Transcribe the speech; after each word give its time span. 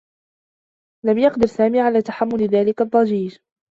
لم 1.05 1.17
يقدر 1.17 1.45
سامي 1.45 1.79
على 1.79 2.01
تحمّل 2.01 2.43
ذلك 2.47 2.81
الضّجيج. 2.81 3.37